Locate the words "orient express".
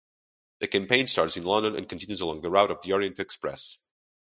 2.91-3.77